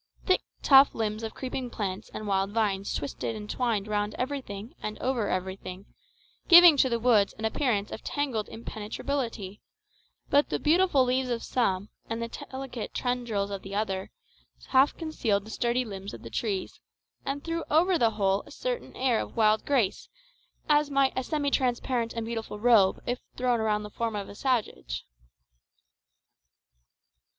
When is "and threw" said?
17.23-17.63